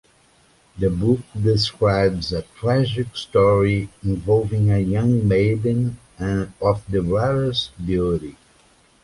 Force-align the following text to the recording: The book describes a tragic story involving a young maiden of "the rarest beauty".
The 0.79 0.89
book 0.89 1.19
describes 1.39 2.33
a 2.33 2.41
tragic 2.55 3.15
story 3.15 3.89
involving 4.03 4.71
a 4.71 4.79
young 4.79 5.27
maiden 5.27 5.99
of 6.17 6.81
"the 6.89 7.03
rarest 7.03 7.69
beauty". 7.85 8.35